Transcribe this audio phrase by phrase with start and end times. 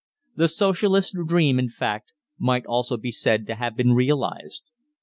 [0.35, 4.71] The Socialist dream, in fact, might almost be said to have been realised.